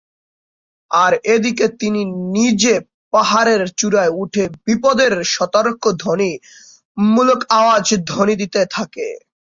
[0.91, 2.01] আর এ দিকে তিনি
[2.35, 2.73] নিজে
[3.13, 6.31] পাহাড়ের চূড়ায় উঠে বিপদের সতর্ক ধ্বনি
[6.97, 9.07] মূলক আওয়াজ ধ্বনি দিতে থাকে।